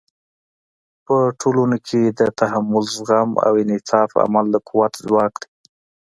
[1.05, 5.49] په ټولنو کې د تحمل، زغم او انعطاف عمل د قوت ځواک دی.